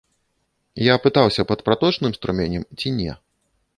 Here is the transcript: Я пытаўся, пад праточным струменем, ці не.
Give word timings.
Я 0.83 0.95
пытаўся, 1.03 1.45
пад 1.51 1.63
праточным 1.67 2.11
струменем, 2.19 2.63
ці 2.81 2.95
не. 2.99 3.11